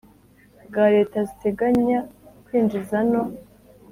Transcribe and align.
bwa 0.67 0.85
Leta 0.95 1.17
ziteganya 1.29 1.99
kwinjiza 2.45 2.97
no 3.11 3.23